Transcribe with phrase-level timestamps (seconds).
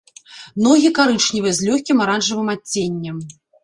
[0.67, 3.27] Ногі карычневыя з лёгкім аранжавым адценнем.